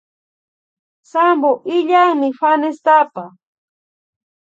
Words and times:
Sampo 1.11 1.51
illanmi 1.77 2.29
fanestapa 2.41 3.25